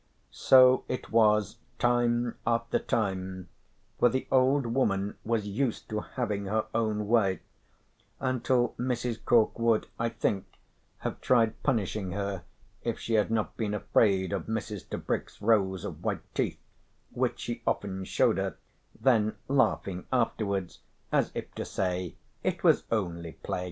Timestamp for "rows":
15.39-15.85